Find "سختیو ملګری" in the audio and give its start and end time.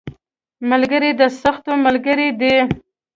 1.41-2.29